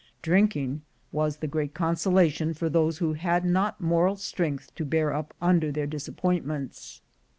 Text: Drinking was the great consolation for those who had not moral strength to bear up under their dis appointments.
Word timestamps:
Drinking 0.23 0.81
was 1.11 1.37
the 1.37 1.47
great 1.47 1.75
consolation 1.75 2.55
for 2.55 2.69
those 2.69 2.97
who 2.97 3.13
had 3.13 3.45
not 3.45 3.79
moral 3.79 4.15
strength 4.15 4.73
to 4.73 4.83
bear 4.83 5.13
up 5.13 5.31
under 5.39 5.71
their 5.71 5.85
dis 5.85 6.07
appointments. 6.07 7.01